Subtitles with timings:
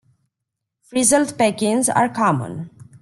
[0.81, 2.71] Frizzled Pekins are common.